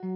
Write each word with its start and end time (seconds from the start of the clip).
Yeah. 0.00 0.14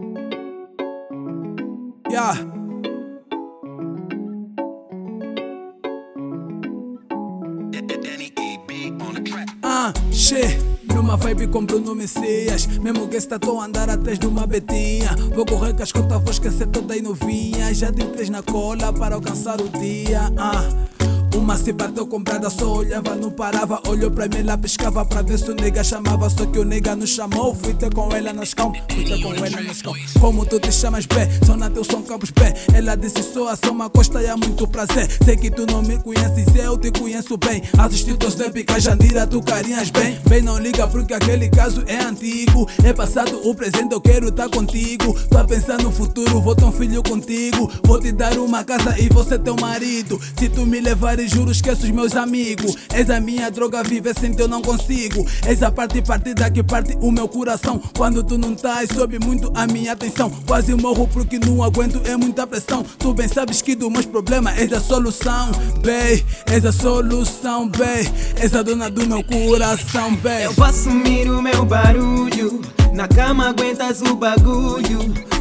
Ah, 9.64 9.92
shit. 10.12 10.62
Numa 10.94 11.16
vibe 11.16 11.48
com 11.48 11.64
Bruno 11.66 11.96
Messias 11.96 12.68
Mesmo 12.78 13.08
que 13.08 13.16
está 13.16 13.40
tô 13.40 13.58
a 13.58 13.64
andar 13.64 13.90
atrás 13.90 14.20
de 14.20 14.26
uma 14.28 14.46
betinha 14.46 15.16
Vou 15.34 15.44
correr 15.44 15.74
com 15.74 15.82
as 15.82 15.90
contas, 15.90 16.20
vou 16.20 16.30
esquecer 16.30 16.68
toda 16.68 16.94
aí 16.94 17.02
novinha 17.02 17.74
Já 17.74 17.90
de 17.90 18.04
três 18.06 18.30
na 18.30 18.42
cola 18.42 18.92
para 18.92 19.16
alcançar 19.16 19.60
o 19.60 19.68
dia 19.68 20.30
ah. 20.38 20.91
Uma 21.34 21.56
bateu 21.72 22.06
comprada, 22.06 22.50
só 22.50 22.72
olhava, 22.72 23.14
não 23.14 23.30
parava. 23.30 23.80
Olhou 23.88 24.10
pra 24.10 24.26
mim, 24.28 24.38
ela 24.38 24.56
piscava 24.58 25.04
pra 25.04 25.22
ver 25.22 25.38
se 25.38 25.50
o 25.50 25.54
nega 25.54 25.82
chamava. 25.82 26.28
Só 26.30 26.46
que 26.46 26.58
o 26.58 26.64
nega 26.64 26.94
não 26.94 27.06
chamou, 27.06 27.54
fui 27.54 27.74
ter 27.74 27.92
com 27.92 28.10
ela 28.14 28.32
nas 28.32 28.54
cão 28.54 28.72
Fui 28.92 29.04
ter 29.04 29.20
com 29.22 29.34
ela 29.34 29.60
nas 29.62 29.82
cão 29.82 29.94
Como 30.20 30.44
tu 30.46 30.58
te 30.60 30.72
chamas, 30.72 31.06
B, 31.06 31.14
só 31.44 31.56
na 31.56 31.68
teu 31.68 31.84
som 31.84 32.02
Campos 32.02 32.30
B 32.30 32.42
Ela 32.74 32.96
disse, 32.96 33.22
sou 33.22 33.48
a 33.48 33.56
Soma 33.56 33.88
Costa 33.90 34.22
e 34.22 34.28
há 34.28 34.36
muito 34.36 34.66
prazer. 34.66 35.08
Sei 35.24 35.36
que 35.36 35.50
tu 35.50 35.66
não 35.66 35.82
me 35.82 35.98
conheces, 35.98 36.54
eu 36.54 36.76
te 36.76 36.90
conheço 36.90 37.36
bem. 37.36 37.62
Assisti 37.78 38.16
teus 38.16 38.34
snap, 38.34 38.54
Jandira, 38.78 39.26
tu 39.26 39.40
carinhas 39.42 39.90
bem. 39.90 40.18
Bem, 40.28 40.42
não 40.42 40.58
liga 40.58 40.86
porque 40.88 41.14
aquele 41.14 41.48
caso 41.48 41.82
é 41.86 42.02
antigo. 42.02 42.68
É 42.84 42.92
passado 42.92 43.40
o 43.48 43.54
presente, 43.54 43.92
eu 43.92 44.00
quero 44.00 44.32
tá 44.32 44.48
contigo. 44.48 45.14
Tô 45.28 45.38
a 45.38 45.44
pensar 45.44 45.78
no 45.78 45.92
futuro, 45.92 46.40
vou 46.40 46.54
ter 46.54 46.64
um 46.64 46.72
filho 46.72 47.02
contigo. 47.02 47.70
Vou 47.84 48.00
te 48.00 48.12
dar 48.12 48.38
uma 48.38 48.64
casa 48.64 48.98
e 48.98 49.08
você 49.08 49.38
teu 49.38 49.56
marido. 49.56 50.20
Se 50.38 50.48
tu 50.48 50.66
me 50.66 50.80
levares 51.22 51.30
juro 51.30 51.50
esqueço 51.50 51.84
os 51.84 51.90
meus 51.90 52.16
amigos. 52.16 52.76
És 52.92 53.08
a 53.10 53.20
minha 53.20 53.50
droga, 53.50 53.82
viver 53.82 54.14
sem 54.18 54.32
teu 54.32 54.48
não 54.48 54.62
consigo. 54.62 55.26
És 55.46 55.62
a 55.62 55.70
parte 55.70 56.02
partida 56.02 56.50
que 56.50 56.62
parte 56.62 56.96
o 57.00 57.10
meu 57.10 57.28
coração. 57.28 57.80
Quando 57.96 58.22
tu 58.22 58.36
não 58.36 58.52
estás, 58.52 58.88
sobe 58.94 59.18
muito 59.18 59.52
a 59.54 59.66
minha 59.66 59.92
atenção. 59.92 60.30
Quase 60.46 60.74
morro 60.74 61.08
porque 61.12 61.38
não 61.38 61.62
aguento, 61.62 62.00
é 62.04 62.16
muita 62.16 62.46
pressão. 62.46 62.84
Tu 62.98 63.14
bem 63.14 63.28
sabes 63.28 63.62
que 63.62 63.74
do 63.74 63.90
meus 63.90 64.06
problemas 64.06 64.58
és 64.58 64.72
a 64.72 64.80
solução 64.80 65.50
Bem, 65.82 66.24
és 66.46 66.64
a 66.64 66.72
solução, 66.72 67.68
bem. 67.68 68.10
És 68.36 68.54
a 68.54 68.62
dona 68.62 68.90
do 68.90 69.06
meu 69.06 69.22
coração, 69.24 70.14
bem. 70.16 70.44
Eu 70.44 70.52
vou 70.52 70.64
assumir 70.64 71.30
o 71.30 71.42
meu 71.42 71.64
barulho. 71.64 72.60
Na 72.92 73.08
cama 73.08 73.48
aguentas 73.48 74.00
o 74.02 74.16
bagulho. 74.16 75.00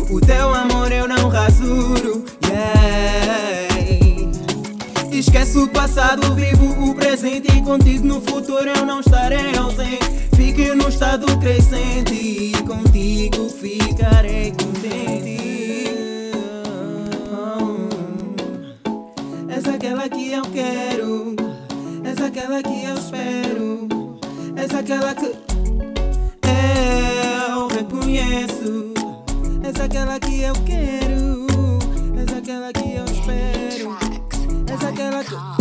O 0.10 0.20
teu 0.20 0.54
amor 0.54 0.92
eu 0.92 1.08
não 1.08 1.30
rasuro, 1.30 2.26
yeah 2.46 3.01
Esqueço 5.32 5.64
o 5.64 5.70
passado, 5.70 6.36
vivo 6.36 6.90
o 6.90 6.94
presente. 6.94 7.48
E 7.58 7.62
contigo 7.62 8.06
no 8.06 8.20
futuro 8.20 8.68
eu 8.68 8.86
não 8.86 9.00
estarei 9.00 9.56
ausente. 9.56 10.28
Fique 10.36 10.76
no 10.76 10.90
estado 10.90 11.26
crescente 11.40 12.14
E 12.14 12.52
contigo 12.64 13.50
ficarei 13.50 14.52
contente. 14.52 15.40
És 19.48 19.66
aquela 19.74 20.10
que 20.10 20.34
eu 20.34 20.42
quero. 20.52 21.36
És 22.04 22.22
aquela 22.22 22.62
que 22.62 22.84
eu 22.84 22.96
espero. 22.96 23.88
És 24.58 24.74
aquela 24.74 25.16
que 25.16 25.34
eu 27.54 27.68
reconheço. 27.68 28.94
És 29.64 29.80
aquela 29.80 30.20
que 30.20 30.42
eu 30.42 30.54
quero 30.66 31.01
És 35.22 35.28
aquela 35.28 35.61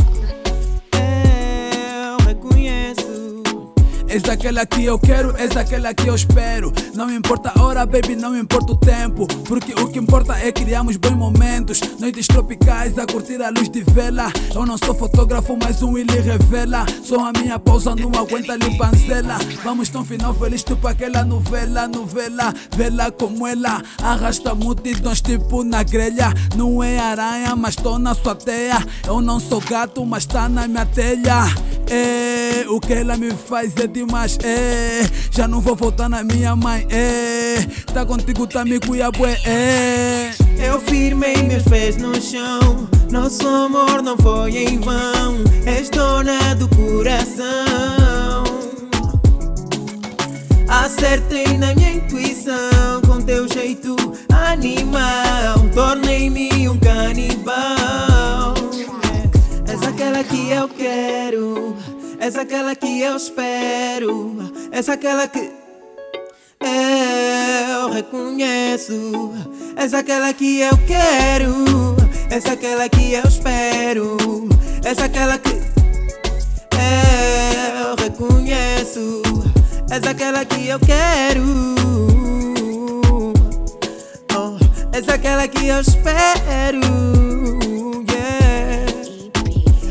És 4.10 4.22
daquela 4.22 4.66
que 4.66 4.84
eu 4.84 4.98
quero, 4.98 5.36
és 5.36 5.50
daquela 5.50 5.94
que 5.94 6.08
eu 6.08 6.16
espero. 6.16 6.72
Não 6.94 7.08
importa 7.08 7.52
a 7.54 7.62
hora, 7.62 7.86
baby, 7.86 8.16
não 8.16 8.36
importa 8.36 8.72
o 8.72 8.76
tempo. 8.76 9.24
Porque 9.46 9.72
o 9.80 9.86
que 9.86 10.00
importa 10.00 10.36
é 10.36 10.50
criarmos 10.50 10.96
bons 10.96 11.12
momentos. 11.12 11.80
Noites 12.00 12.26
tropicais 12.26 12.98
a 12.98 13.06
curtir 13.06 13.40
a 13.40 13.50
luz 13.50 13.68
de 13.68 13.84
vela. 13.84 14.32
Eu 14.52 14.66
não 14.66 14.76
sou 14.76 14.96
fotógrafo, 14.96 15.56
mas 15.62 15.80
um 15.80 15.96
ele 15.96 16.18
revela. 16.20 16.84
Só 17.04 17.28
a 17.28 17.32
minha 17.38 17.56
pausa 17.56 17.94
não 17.94 18.10
aguenta 18.20 18.56
limpanzela. 18.56 19.38
Vamos 19.62 19.88
tão 19.88 20.04
final 20.04 20.34
feliz, 20.34 20.64
tipo 20.64 20.88
aquela 20.88 21.22
novela, 21.22 21.86
novela. 21.86 22.52
Vela 22.76 23.12
como 23.12 23.46
ela 23.46 23.80
arrasta 24.02 24.56
multidões, 24.56 25.20
tipo 25.20 25.62
na 25.62 25.84
grelha. 25.84 26.34
Não 26.56 26.82
é 26.82 26.98
aranha, 26.98 27.54
mas 27.54 27.76
tô 27.76 27.96
na 27.96 28.12
sua 28.16 28.34
teia. 28.34 28.84
Eu 29.06 29.20
não 29.20 29.38
sou 29.38 29.60
gato, 29.60 30.04
mas 30.04 30.26
tá 30.26 30.48
na 30.48 30.66
minha 30.66 30.84
telha. 30.84 31.44
É, 31.92 32.64
o 32.68 32.78
que 32.78 32.92
ela 32.92 33.16
me 33.16 33.32
faz 33.32 33.74
é 33.76 33.86
demais, 33.88 34.38
é. 34.44 35.02
Já 35.32 35.48
não 35.48 35.60
vou 35.60 35.74
voltar 35.74 36.08
na 36.08 36.22
minha 36.22 36.54
mãe, 36.54 36.86
é. 36.88 37.56
Tá 37.92 38.06
contigo, 38.06 38.46
tá 38.46 38.64
me 38.64 38.78
cuiabué, 38.78 39.36
é. 39.44 40.30
Eu 40.64 40.80
firmei 40.80 41.42
meus 41.42 41.64
pés 41.64 41.96
no 41.96 42.14
chão. 42.20 42.88
Nosso 43.10 43.46
amor 43.48 44.02
não 44.02 44.16
foi 44.16 44.56
em 44.56 44.78
vão. 44.78 45.42
És 45.66 45.90
dona 45.90 46.54
do 46.54 46.68
coração. 46.68 48.44
Acertei 50.68 51.58
na 51.58 51.74
minha 51.74 51.94
intuição. 51.94 53.00
Com 53.04 53.20
teu 53.20 53.48
jeito 53.52 53.96
animal, 54.32 55.58
tornei-me 55.74 56.68
um 56.68 56.78
canibal. 56.78 57.59
És 62.30 62.36
aquela 62.36 62.76
que 62.76 63.00
eu 63.00 63.16
espero. 63.16 64.36
És 64.70 64.88
aquela 64.88 65.26
que 65.26 65.50
eu 66.60 67.90
reconheço. 67.90 69.32
És 69.76 69.92
aquela 69.92 70.32
que 70.32 70.60
eu 70.60 70.78
quero. 70.86 71.96
És 72.30 72.46
aquela 72.46 72.88
que 72.88 73.14
eu 73.14 73.24
espero. 73.24 74.16
És 74.84 75.00
aquela 75.00 75.38
que 75.38 75.60
eu 76.78 77.96
reconheço. 77.98 79.22
És 79.90 80.06
aquela 80.06 80.44
que 80.44 80.68
eu 80.68 80.78
quero. 80.78 81.42
Oh, 84.36 84.56
és 84.96 85.08
aquela 85.08 85.48
que 85.48 85.66
eu 85.66 85.80
espero. 85.80 86.80
Yeah. 88.08 88.86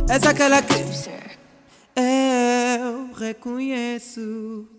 És 0.07 0.23
aquela 0.23 0.61
que 0.61 0.79
reconheço. 3.19 4.78